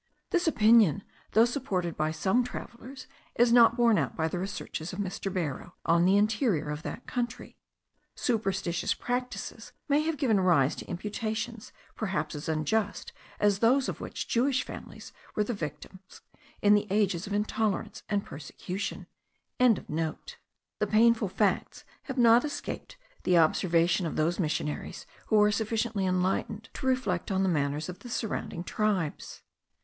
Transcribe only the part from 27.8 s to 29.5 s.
of the surrounding tribes.